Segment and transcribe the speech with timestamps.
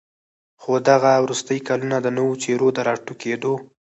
[0.61, 3.53] خو دغه وروستي كلونه د نوو څېرو د راټوكېدو